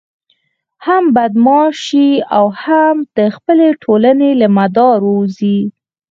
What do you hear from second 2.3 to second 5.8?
او هم د خپلې ټولنې له مدار ووزي.